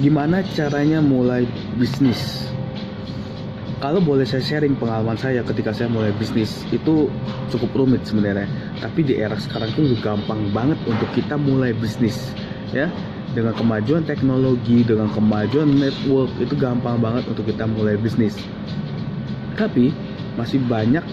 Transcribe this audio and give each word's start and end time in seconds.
gimana 0.00 0.40
caranya 0.56 1.04
mulai 1.04 1.44
bisnis? 1.76 2.48
Kalau 3.80 4.00
boleh 4.00 4.28
saya 4.28 4.44
sharing 4.44 4.76
pengalaman 4.76 5.16
saya 5.16 5.40
ketika 5.40 5.72
saya 5.72 5.88
mulai 5.88 6.12
bisnis 6.16 6.64
itu 6.72 7.08
cukup 7.48 7.70
rumit 7.84 8.04
sebenarnya. 8.04 8.48
Tapi 8.80 9.04
di 9.04 9.16
era 9.16 9.36
sekarang 9.36 9.72
itu 9.72 9.96
gampang 10.00 10.52
banget 10.52 10.76
untuk 10.84 11.08
kita 11.16 11.36
mulai 11.36 11.76
bisnis 11.76 12.32
ya. 12.72 12.88
Dengan 13.30 13.54
kemajuan 13.54 14.02
teknologi 14.04 14.82
dengan 14.82 15.06
kemajuan 15.14 15.70
network 15.70 16.34
itu 16.42 16.58
gampang 16.58 16.98
banget 16.98 17.24
untuk 17.30 17.46
kita 17.46 17.64
mulai 17.68 17.94
bisnis. 17.96 18.36
Tapi 19.56 19.92
masih 20.36 20.60
banyak 20.64 21.04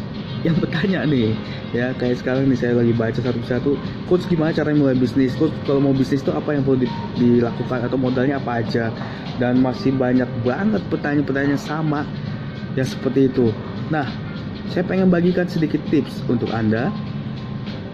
yang 0.48 0.56
bertanya 0.64 1.04
nih 1.04 1.36
ya 1.76 1.92
kayak 2.00 2.24
sekarang 2.24 2.48
nih 2.48 2.56
saya 2.56 2.80
lagi 2.80 2.96
baca 2.96 3.20
satu-satu 3.20 3.76
coach 4.08 4.24
gimana 4.32 4.56
cara 4.56 4.72
mulai 4.72 4.96
bisnis 4.96 5.36
coach 5.36 5.52
kalau 5.68 5.84
mau 5.84 5.92
bisnis 5.92 6.24
itu 6.24 6.32
apa 6.32 6.56
yang 6.56 6.64
perlu 6.64 6.88
dilakukan 7.20 7.84
atau 7.84 8.00
modalnya 8.00 8.40
apa 8.40 8.64
aja 8.64 8.90
dan 9.38 9.62
masih 9.62 9.94
banyak 9.94 10.28
banget 10.42 10.82
pertanyaan-pertanyaan 10.90 11.62
sama 11.62 12.08
yang 12.78 12.86
seperti 12.86 13.30
itu. 13.30 13.50
Nah, 13.90 14.06
saya 14.70 14.84
pengen 14.86 15.10
bagikan 15.10 15.50
sedikit 15.50 15.82
tips 15.90 16.22
untuk 16.30 16.54
Anda. 16.54 16.94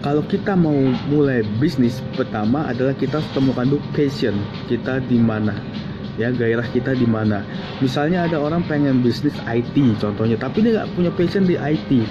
Kalau 0.04 0.20
kita 0.28 0.52
mau 0.52 0.76
mulai 1.08 1.40
bisnis, 1.56 2.04
pertama 2.12 2.68
adalah 2.68 2.92
kita 2.92 3.24
temukan 3.32 3.64
dulu 3.64 3.80
passion 3.96 4.36
kita 4.68 5.00
di 5.08 5.16
mana. 5.16 5.56
Ya, 6.20 6.28
gairah 6.28 6.68
kita 6.70 6.92
di 6.92 7.08
mana. 7.08 7.40
Misalnya 7.80 8.28
ada 8.28 8.36
orang 8.36 8.62
pengen 8.68 9.00
bisnis 9.00 9.34
IT 9.48 9.74
contohnya, 9.98 10.36
tapi 10.36 10.60
dia 10.60 10.84
nggak 10.84 10.92
punya 10.92 11.10
passion 11.16 11.48
di 11.48 11.56
IT. 11.56 12.04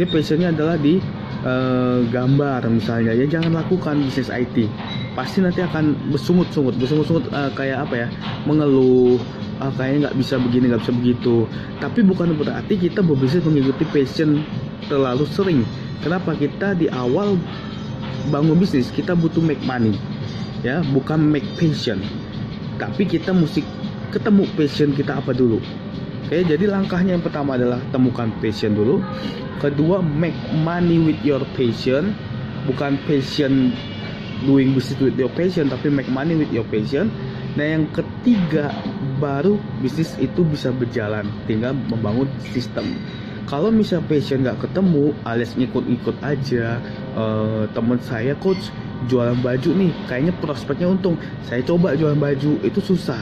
Dia 0.00 0.08
passionnya 0.08 0.48
adalah 0.48 0.80
di 0.80 0.96
uh, 1.44 2.00
gambar 2.08 2.72
misalnya. 2.72 3.12
Ya 3.12 3.28
jangan 3.28 3.52
lakukan 3.52 4.00
bisnis 4.00 4.32
IT. 4.32 4.64
Pasti 5.12 5.44
nanti 5.44 5.60
akan 5.60 5.92
bersungut-sungut, 6.08 6.80
bersungut-sungut 6.80 7.28
uh, 7.28 7.52
kayak 7.52 7.84
apa 7.84 7.94
ya? 8.00 8.08
Mengeluh, 8.48 9.20
ah, 9.60 9.68
kayaknya 9.76 10.08
nggak 10.08 10.16
bisa 10.16 10.40
begini 10.40 10.72
nggak 10.72 10.88
bisa 10.88 10.94
begitu. 10.96 11.36
Tapi 11.84 12.00
bukan 12.00 12.32
berarti 12.32 12.80
kita 12.80 13.04
berbisnis 13.04 13.44
mengikuti 13.44 13.84
passion 13.92 14.40
terlalu 14.88 15.28
sering. 15.28 15.68
Kenapa? 16.00 16.32
Kita 16.32 16.72
di 16.72 16.88
awal 16.88 17.36
bangun 18.32 18.56
bisnis 18.56 18.88
kita 18.88 19.12
butuh 19.12 19.44
make 19.44 19.60
money. 19.68 20.00
Ya 20.64 20.80
bukan 20.96 21.20
make 21.20 21.44
passion. 21.60 22.00
Tapi 22.80 23.04
kita 23.04 23.36
mesti 23.36 23.60
ketemu 24.16 24.48
passion 24.56 24.96
kita 24.96 25.20
apa 25.20 25.36
dulu. 25.36 25.60
Oke 26.24 26.40
jadi 26.40 26.72
langkahnya 26.72 27.20
yang 27.20 27.24
pertama 27.26 27.60
adalah 27.60 27.84
temukan 27.92 28.32
passion 28.40 28.72
dulu 28.72 29.04
kedua 29.60 30.00
make 30.00 30.36
money 30.64 30.96
with 30.96 31.20
your 31.22 31.44
passion. 31.54 32.16
Bukan 32.64 33.00
passion 33.04 33.72
doing 34.44 34.72
business 34.72 35.00
with 35.00 35.16
your 35.20 35.32
passion 35.36 35.68
tapi 35.68 35.92
make 35.92 36.08
money 36.08 36.34
with 36.34 36.50
your 36.50 36.64
passion. 36.72 37.12
Nah 37.54 37.66
yang 37.76 37.84
ketiga 37.92 38.72
baru 39.20 39.60
bisnis 39.84 40.16
itu 40.16 40.42
bisa 40.46 40.72
berjalan 40.72 41.28
tinggal 41.44 41.76
membangun 41.76 42.26
sistem. 42.50 42.96
Kalau 43.50 43.74
misal 43.74 44.00
passion 44.06 44.46
nggak 44.46 44.62
ketemu 44.62 45.10
alias 45.26 45.58
ngikut-ngikut 45.58 46.16
aja 46.22 46.78
uh, 47.18 47.66
teman 47.74 47.98
saya 47.98 48.38
coach 48.38 48.70
jualan 49.10 49.34
baju 49.42 49.70
nih 49.74 49.90
kayaknya 50.06 50.32
prospeknya 50.38 50.86
untung. 50.86 51.18
Saya 51.44 51.60
coba 51.66 51.98
jualan 51.98 52.16
baju 52.16 52.62
itu 52.62 52.80
susah. 52.80 53.20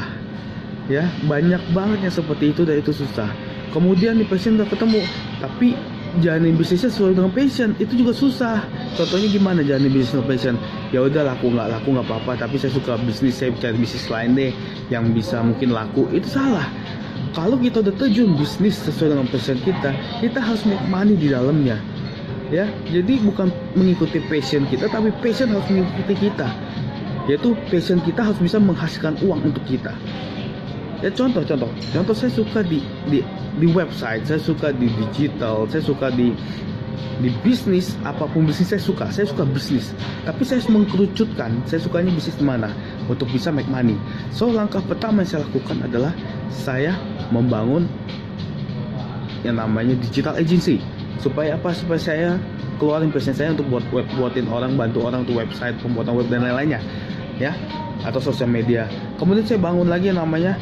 Ya 0.89 1.09
banyak 1.25 1.61
banget 1.73 1.99
yang 2.09 2.15
seperti 2.15 2.53
itu 2.53 2.69
dan 2.69 2.81
itu 2.81 2.93
susah. 2.93 3.33
Kemudian 3.73 4.21
nih 4.21 4.29
passion 4.29 4.61
nggak 4.61 4.77
ketemu 4.77 5.01
tapi 5.41 5.77
jalanin 6.21 6.59
bisnisnya 6.59 6.91
sesuai 6.91 7.17
dengan 7.17 7.33
passion 7.33 7.73
itu 7.79 7.95
juga 7.99 8.13
susah. 8.15 8.63
Contohnya 8.99 9.29
gimana 9.31 9.61
jalanin 9.63 9.91
bisnis 9.91 10.23
passion? 10.27 10.55
Ya 10.91 11.03
udah 11.07 11.25
laku 11.25 11.55
nggak 11.55 11.69
laku 11.71 11.89
nggak 11.95 12.07
apa-apa 12.07 12.47
tapi 12.47 12.59
saya 12.59 12.75
suka 12.75 12.99
bisnis 13.03 13.39
saya 13.39 13.55
cari 13.57 13.79
bisnis 13.79 14.07
lain 14.11 14.35
deh 14.35 14.53
yang 14.93 15.11
bisa 15.15 15.41
mungkin 15.41 15.73
laku. 15.73 16.11
Itu 16.13 16.29
salah. 16.29 16.69
Kalau 17.33 17.61
kita 17.61 17.85
udah 17.85 17.95
terjun 17.95 18.35
bisnis 18.35 18.79
sesuai 18.83 19.15
dengan 19.15 19.29
passion 19.31 19.59
kita 19.63 19.91
kita 20.21 20.39
harus 20.43 20.63
money 20.91 21.15
di 21.15 21.31
dalamnya. 21.31 21.79
Ya 22.49 22.67
jadi 22.89 23.21
bukan 23.23 23.53
mengikuti 23.77 24.21
passion 24.27 24.65
kita 24.69 24.89
tapi 24.89 25.15
passion 25.25 25.55
harus 25.55 25.67
mengikuti 25.71 26.29
kita. 26.29 26.49
Yaitu 27.29 27.53
passion 27.69 28.01
kita 28.03 28.25
harus 28.25 28.41
bisa 28.41 28.57
menghasilkan 28.57 29.21
uang 29.25 29.53
untuk 29.53 29.65
kita 29.69 29.93
ya 31.01 31.11
contoh 31.15 31.43
contoh. 31.47 31.71
Contoh 31.95 32.15
saya 32.15 32.31
suka 32.33 32.61
di 32.65 32.83
di 33.07 33.23
di 33.59 33.67
website 33.71 34.27
saya 34.27 34.41
suka 34.41 34.75
di 34.75 34.91
digital 34.91 35.67
saya 35.71 35.83
suka 35.83 36.11
di 36.11 36.35
di 37.19 37.35
bisnis 37.43 37.99
apa 38.07 38.31
pun 38.31 38.47
bisnis 38.47 38.71
saya 38.75 38.83
suka. 38.83 39.11
Saya 39.11 39.27
suka 39.27 39.43
bisnis. 39.47 39.95
Tapi 40.23 40.43
saya 40.47 40.63
harus 40.63 40.71
mengkerucutkan 40.71 41.51
saya 41.67 41.83
sukanya 41.83 42.15
bisnis 42.15 42.39
mana? 42.39 42.71
Untuk 43.11 43.31
bisa 43.31 43.51
make 43.51 43.67
money. 43.71 43.99
So 44.31 44.51
langkah 44.51 44.83
pertama 44.83 45.23
yang 45.23 45.31
saya 45.31 45.41
lakukan 45.47 45.83
adalah 45.83 46.13
saya 46.51 46.95
membangun 47.35 47.87
yang 49.43 49.59
namanya 49.59 49.95
digital 49.99 50.39
agency. 50.39 50.83
Supaya 51.19 51.59
apa? 51.59 51.75
Supaya 51.75 51.99
saya 51.99 52.29
keluarin 52.79 53.11
bisnis 53.11 53.39
saya 53.39 53.55
untuk 53.55 53.67
buat 53.71 53.85
web 53.91 54.07
buatin 54.15 54.47
orang 54.47 54.79
bantu 54.79 55.03
orang 55.03 55.27
untuk 55.27 55.43
website 55.43 55.75
pembuatan 55.83 56.15
web 56.15 56.31
dan 56.31 56.47
lain-lainnya. 56.47 56.83
Ya 57.39 57.55
atau 58.07 58.23
sosial 58.23 58.51
media. 58.51 58.87
Kemudian 59.19 59.43
saya 59.43 59.59
bangun 59.59 59.91
lagi 59.91 60.13
yang 60.13 60.23
namanya 60.23 60.55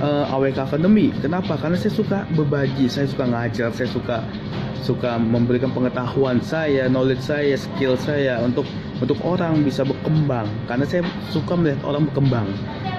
uh, 0.00 0.24
eh, 0.24 0.32
AWK 0.32 0.58
Academy. 0.64 1.12
Kenapa? 1.20 1.58
Karena 1.60 1.76
saya 1.76 1.92
suka 1.92 2.18
berbagi, 2.32 2.88
saya 2.88 3.04
suka 3.10 3.28
ngajar, 3.28 3.68
saya 3.74 3.88
suka 3.90 4.16
suka 4.82 5.16
memberikan 5.16 5.70
pengetahuan 5.70 6.42
saya, 6.42 6.90
knowledge 6.90 7.22
saya, 7.22 7.54
skill 7.54 7.94
saya 7.94 8.42
untuk 8.42 8.66
untuk 8.98 9.18
orang 9.22 9.62
bisa 9.62 9.82
berkembang. 9.82 10.46
Karena 10.66 10.86
saya 10.86 11.02
suka 11.30 11.54
melihat 11.54 11.82
orang 11.86 12.06
berkembang, 12.10 12.46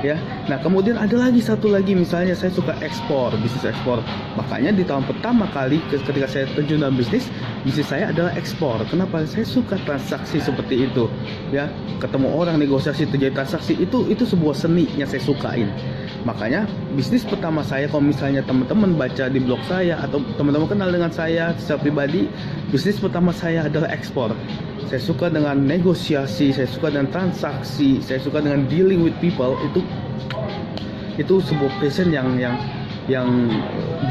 ya. 0.04 0.20
Nah, 0.52 0.60
kemudian 0.60 1.00
ada 1.00 1.16
lagi 1.16 1.40
satu 1.40 1.72
lagi 1.72 1.96
misalnya 1.96 2.36
saya 2.36 2.52
suka 2.52 2.76
ekspor, 2.84 3.36
bisnis 3.40 3.68
ekspor. 3.68 4.04
Makanya 4.36 4.76
di 4.76 4.84
tahun 4.84 5.08
pertama 5.08 5.48
kali 5.52 5.84
ketika 5.92 6.28
saya 6.28 6.48
terjun 6.56 6.84
dalam 6.84 6.96
bisnis, 6.96 7.28
bisnis 7.68 7.88
saya 7.88 8.12
adalah 8.12 8.36
ekspor. 8.36 8.84
Kenapa? 8.88 9.24
Saya 9.28 9.44
suka 9.44 9.80
transaksi 9.84 10.40
seperti 10.40 10.88
itu, 10.88 11.08
ya. 11.52 11.72
Ketemu 12.00 12.32
orang 12.32 12.60
negosiasi 12.60 13.08
terjadi 13.08 13.44
transaksi 13.44 13.80
itu 13.80 14.08
itu 14.12 14.28
sebuah 14.28 14.56
seni 14.56 14.88
yang 15.00 15.08
saya 15.08 15.24
sukain 15.24 15.72
makanya 16.24 16.64
bisnis 16.96 17.28
pertama 17.28 17.60
saya 17.62 17.86
kalau 17.92 18.04
misalnya 18.08 18.40
teman-teman 18.48 18.96
baca 18.96 19.28
di 19.28 19.44
blog 19.44 19.60
saya 19.68 20.00
atau 20.00 20.24
teman-teman 20.40 20.72
kenal 20.72 20.90
dengan 20.90 21.12
saya 21.12 21.52
secara 21.74 21.90
pribadi 21.90 22.30
bisnis 22.70 23.02
pertama 23.02 23.34
saya 23.34 23.66
adalah 23.66 23.90
ekspor. 23.90 24.30
Saya 24.94 25.02
suka 25.02 25.26
dengan 25.26 25.58
negosiasi 25.58 26.54
saya 26.54 26.70
suka 26.70 26.94
dengan 26.94 27.10
transaksi 27.10 27.98
saya 27.98 28.22
suka 28.22 28.46
dengan 28.46 28.70
dealing 28.70 29.02
with 29.02 29.18
people. 29.18 29.58
Itu 29.66 29.82
itu 31.18 31.42
sebuah 31.42 31.74
passion 31.82 32.14
yang 32.14 32.38
yang 32.38 32.54
yang 33.10 33.26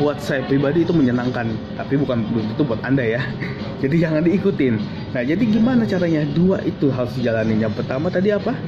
buat 0.02 0.18
saya 0.18 0.42
pribadi 0.50 0.82
itu 0.82 0.90
menyenangkan. 0.90 1.54
Tapi 1.78 1.94
bukan 2.02 2.26
itu 2.34 2.66
buat 2.66 2.82
anda 2.82 3.06
ya. 3.06 3.22
Jadi 3.82 3.94
jangan 4.02 4.26
diikutin. 4.26 4.74
Nah 5.14 5.22
jadi 5.22 5.42
gimana 5.46 5.86
caranya 5.86 6.26
dua 6.34 6.58
itu 6.66 6.90
harus 6.90 7.14
dijalanin 7.14 7.62
yang 7.62 7.74
pertama 7.78 8.10
tadi 8.10 8.34
apa? 8.34 8.58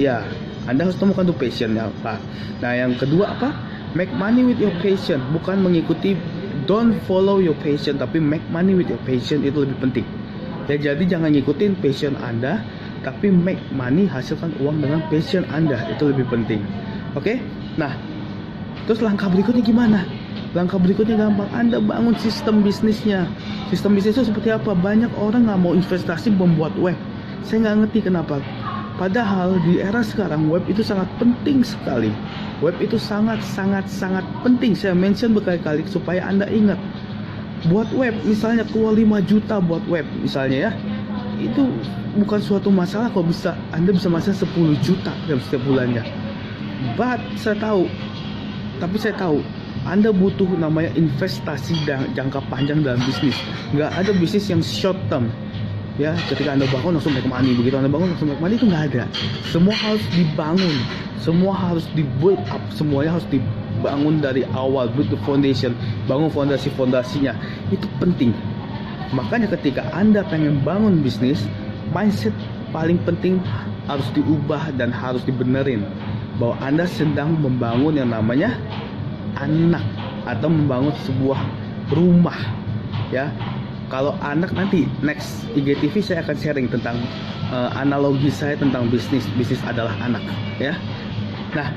Ya 0.00 0.24
anda 0.64 0.88
harus 0.88 0.96
temukan 0.96 1.28
tuh 1.28 1.36
passionnya 1.36 1.92
apa. 1.92 2.16
Nah 2.64 2.72
yang 2.80 2.96
kedua 2.96 3.36
apa? 3.36 3.52
Make 3.92 4.08
money 4.16 4.40
with 4.40 4.56
your 4.56 4.72
passion, 4.80 5.20
bukan 5.36 5.60
mengikuti 5.60 6.16
don't 6.64 6.96
follow 7.04 7.38
your 7.42 7.56
passion, 7.60 7.98
tapi 7.98 8.22
make 8.22 8.42
money 8.50 8.72
with 8.72 8.88
your 8.88 9.00
passion 9.06 9.42
itu 9.42 9.62
lebih 9.62 9.78
penting. 9.78 10.06
Ya 10.70 10.78
jadi 10.78 11.02
jangan 11.04 11.34
ngikutin 11.34 11.82
passion 11.82 12.14
Anda, 12.22 12.62
tapi 13.02 13.34
make 13.34 13.58
money 13.74 14.06
hasilkan 14.06 14.54
uang 14.62 14.78
dengan 14.82 15.02
passion 15.10 15.42
Anda 15.50 15.78
itu 15.90 16.10
lebih 16.14 16.30
penting. 16.30 16.62
Oke? 17.18 17.34
Okay? 17.34 17.36
Nah, 17.74 17.98
terus 18.86 19.02
langkah 19.02 19.26
berikutnya 19.26 19.62
gimana? 19.66 20.06
Langkah 20.52 20.76
berikutnya 20.76 21.16
gampang, 21.16 21.48
Anda 21.50 21.80
bangun 21.80 22.14
sistem 22.20 22.60
bisnisnya. 22.60 23.26
Sistem 23.72 23.96
bisnisnya 23.96 24.28
seperti 24.28 24.52
apa? 24.52 24.76
Banyak 24.76 25.10
orang 25.16 25.48
nggak 25.48 25.60
mau 25.60 25.72
investasi 25.72 26.30
membuat 26.32 26.76
web. 26.76 26.96
Saya 27.42 27.66
nggak 27.66 27.76
ngerti 27.84 27.98
kenapa 28.06 28.38
Padahal 29.00 29.56
di 29.64 29.80
era 29.80 30.04
sekarang 30.04 30.52
web 30.52 30.62
itu 30.68 30.84
sangat 30.84 31.08
penting 31.16 31.64
sekali. 31.64 32.12
Web 32.60 32.76
itu 32.78 33.00
sangat 33.00 33.40
sangat 33.40 33.88
sangat 33.88 34.22
penting. 34.44 34.76
Saya 34.76 34.92
mention 34.92 35.32
berkali-kali 35.32 35.82
supaya 35.88 36.28
Anda 36.28 36.46
ingat. 36.52 36.76
Buat 37.70 37.94
web 37.94 38.12
misalnya 38.26 38.66
keluar 38.68 38.92
5 38.98 39.22
juta 39.24 39.62
buat 39.62 39.82
web 39.88 40.04
misalnya 40.20 40.68
ya. 40.68 40.72
Itu 41.40 41.72
bukan 42.20 42.38
suatu 42.38 42.68
masalah 42.68 43.08
kalau 43.10 43.26
bisa 43.32 43.56
Anda 43.72 43.96
bisa 43.96 44.12
masuk 44.12 44.44
10 44.44 44.78
juta 44.84 45.12
dalam 45.24 45.40
setiap 45.40 45.62
bulannya. 45.64 46.04
But 46.94 47.22
saya 47.38 47.56
tahu 47.56 47.88
tapi 48.82 48.98
saya 48.98 49.14
tahu 49.14 49.40
anda 49.82 50.14
butuh 50.14 50.46
namanya 50.58 50.94
investasi 50.94 51.74
jangka 52.14 52.38
panjang 52.46 52.86
dalam 52.86 53.02
bisnis. 53.02 53.34
Nggak 53.74 53.90
ada 53.90 54.10
bisnis 54.14 54.46
yang 54.46 54.62
short 54.62 54.98
term 55.10 55.26
ya 56.02 56.12
ketika 56.26 56.58
anda 56.58 56.66
bangun 56.66 56.98
langsung 56.98 57.14
make 57.14 57.26
money 57.30 57.54
begitu 57.54 57.78
anda 57.78 57.86
bangun 57.86 58.10
langsung 58.10 58.28
make 58.34 58.42
money 58.42 58.58
itu 58.58 58.66
nggak 58.66 58.84
ada. 58.90 59.04
Semua 59.54 59.74
harus 59.78 60.02
dibangun. 60.10 60.74
Semua 61.22 61.54
harus 61.54 61.86
di 61.94 62.02
build 62.18 62.42
up. 62.50 62.62
Semuanya 62.74 63.14
harus 63.14 63.26
dibangun 63.30 64.18
dari 64.18 64.42
awal 64.58 64.90
build 64.90 65.06
the 65.14 65.18
foundation 65.22 65.78
bangun 66.10 66.26
fondasi 66.34 66.68
fondasinya 66.74 67.38
itu 67.70 67.86
penting. 68.02 68.34
Makanya 69.14 69.46
ketika 69.54 69.86
anda 69.94 70.26
pengen 70.26 70.66
bangun 70.66 70.98
bisnis 71.06 71.46
mindset 71.94 72.34
paling 72.74 72.98
penting 73.04 73.38
harus 73.86 74.06
diubah 74.16 74.74
dan 74.74 74.90
harus 74.90 75.22
dibenerin. 75.22 75.84
Bahwa 76.40 76.56
Anda 76.64 76.88
sedang 76.88 77.38
membangun 77.38 78.00
yang 78.00 78.10
namanya 78.10 78.56
anak 79.36 79.84
atau 80.24 80.48
membangun 80.48 80.96
sebuah 81.04 81.38
rumah 81.92 82.36
ya 83.12 83.28
kalau 83.92 84.16
anak 84.24 84.48
nanti 84.56 84.88
next 85.04 85.44
IGTV 85.52 86.00
saya 86.00 86.24
akan 86.24 86.36
sharing 86.40 86.68
tentang 86.72 86.96
uh, 87.52 87.68
analogi 87.76 88.32
saya 88.32 88.56
tentang 88.56 88.88
bisnis 88.88 89.28
bisnis 89.36 89.60
adalah 89.68 89.92
anak 90.00 90.24
ya 90.56 90.72
nah 91.52 91.68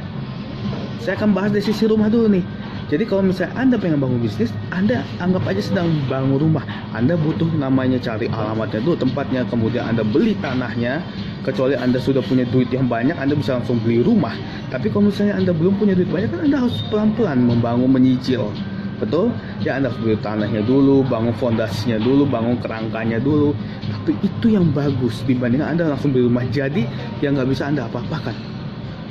saya 1.03 1.19
akan 1.19 1.35
bahas 1.35 1.51
dari 1.51 1.67
sisi 1.67 1.83
rumah 1.83 2.07
dulu 2.07 2.31
nih 2.31 2.45
jadi 2.85 3.01
kalau 3.09 3.25
misalnya 3.25 3.57
Anda 3.57 3.75
pengen 3.81 3.97
bangun 3.97 4.21
bisnis, 4.21 4.53
Anda 4.69 5.01
anggap 5.17 5.49
aja 5.49 5.57
sedang 5.57 5.89
bangun 6.05 6.37
rumah. 6.37 6.61
Anda 6.93 7.17
butuh 7.17 7.49
namanya 7.57 7.97
cari 7.97 8.29
alamatnya 8.29 8.77
dulu, 8.85 8.93
tempatnya, 8.93 9.41
kemudian 9.49 9.89
Anda 9.89 10.05
beli 10.05 10.37
tanahnya. 10.37 11.01
Kecuali 11.41 11.73
Anda 11.73 11.97
sudah 11.97 12.21
punya 12.21 12.45
duit 12.45 12.69
yang 12.69 12.85
banyak, 12.85 13.17
Anda 13.17 13.33
bisa 13.33 13.57
langsung 13.57 13.81
beli 13.81 14.05
rumah. 14.05 14.37
Tapi 14.69 14.93
kalau 14.93 15.09
misalnya 15.09 15.33
Anda 15.33 15.57
belum 15.57 15.81
punya 15.81 15.97
duit 15.97 16.13
banyak, 16.13 16.29
kan 16.29 16.45
Anda 16.45 16.57
harus 16.61 16.77
pelan-pelan 16.93 17.41
membangun, 17.41 17.89
menyicil. 17.89 18.53
Betul? 18.95 19.35
Ya 19.59 19.75
Anda 19.75 19.91
harus 19.91 19.99
beli 19.99 20.15
tanahnya 20.23 20.63
dulu, 20.63 21.03
bangun 21.03 21.35
fondasinya 21.35 21.99
dulu, 21.99 22.23
bangun 22.23 22.55
kerangkanya 22.63 23.19
dulu. 23.19 23.51
Tapi 23.91 24.15
itu 24.23 24.55
yang 24.55 24.71
bagus 24.71 25.19
dibandingkan 25.27 25.75
Anda 25.75 25.91
langsung 25.91 26.15
beli 26.15 26.27
rumah 26.27 26.47
jadi 26.47 26.87
yang 27.19 27.35
nggak 27.35 27.49
bisa 27.51 27.67
Anda 27.67 27.91
apa-apakan. 27.91 28.35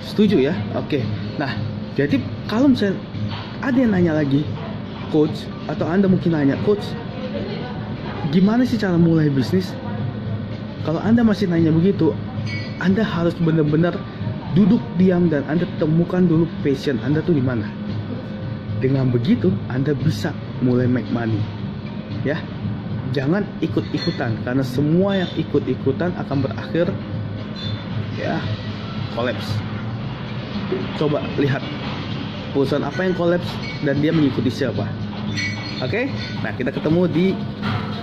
Setuju 0.00 0.40
ya? 0.40 0.56
Oke. 0.76 1.04
Nah, 1.36 1.52
jadi 1.94 2.18
kalau 2.48 2.72
misalnya 2.72 2.98
ada 3.62 3.78
yang 3.78 3.92
nanya 3.94 4.12
lagi 4.20 4.44
coach 5.14 5.46
atau 5.70 5.86
anda 5.86 6.10
mungkin 6.10 6.34
nanya 6.34 6.58
coach 6.66 6.82
gimana 8.34 8.66
sih 8.66 8.74
cara 8.74 8.98
mulai 8.98 9.30
bisnis 9.30 9.70
kalau 10.82 10.98
anda 10.98 11.22
masih 11.22 11.46
nanya 11.46 11.70
begitu 11.70 12.10
anda 12.82 13.06
harus 13.06 13.32
benar-benar 13.38 13.94
duduk 14.58 14.82
diam 14.98 15.30
dan 15.30 15.46
anda 15.46 15.64
temukan 15.78 16.26
dulu 16.26 16.50
passion 16.66 16.98
anda 17.06 17.22
tuh 17.22 17.38
di 17.38 17.44
mana 17.46 17.70
dengan 18.84 19.08
begitu 19.08 19.48
anda 19.72 19.96
bisa 19.96 20.36
mulai 20.60 20.84
make 20.84 21.08
money 21.08 21.40
ya 22.20 22.36
jangan 23.16 23.48
ikut-ikutan 23.64 24.36
karena 24.44 24.60
semua 24.60 25.24
yang 25.24 25.30
ikut-ikutan 25.40 26.12
akan 26.20 26.44
berakhir 26.44 26.92
ya 28.20 28.36
kolaps 29.16 29.56
coba 31.00 31.24
lihat 31.40 31.64
perusahaan 32.54 32.86
apa 32.86 33.00
yang 33.02 33.14
kolaps 33.18 33.50
dan 33.82 33.98
dia 33.98 34.14
mengikuti 34.14 34.48
siapa. 34.48 34.86
Oke, 35.82 35.90
okay? 35.90 36.04
nah 36.40 36.54
kita 36.54 36.70
ketemu 36.70 37.02
di 37.10 37.26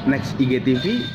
next 0.05 0.35
IGTV 0.35 1.07